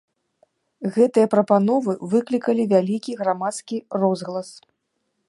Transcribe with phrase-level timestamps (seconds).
[0.95, 4.49] Гэтыя прапановы выклікалі вялікі грамадскі розгалас.